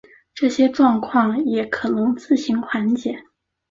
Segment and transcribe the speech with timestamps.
[0.33, 3.23] 这些状况也可能自行缓解。